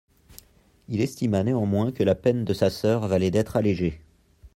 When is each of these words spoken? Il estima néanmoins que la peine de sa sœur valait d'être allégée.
Il 0.89 0.99
estima 0.99 1.43
néanmoins 1.43 1.91
que 1.91 2.01
la 2.01 2.15
peine 2.15 2.43
de 2.43 2.53
sa 2.55 2.71
sœur 2.71 3.05
valait 3.07 3.29
d'être 3.29 3.55
allégée. 3.55 4.01